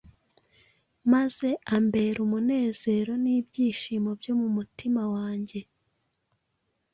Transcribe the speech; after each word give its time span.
maze 1.11 1.47
ambera 1.75 2.17
umunezero 2.27 3.11
n’ibyishimo 3.23 4.09
byo 4.19 4.33
mu 4.39 4.47
mutima 4.57 5.01
wanjye 5.13 5.59